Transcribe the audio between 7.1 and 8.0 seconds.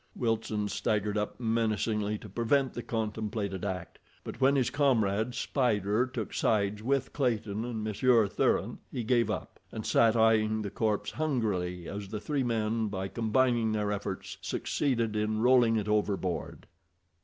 Clayton and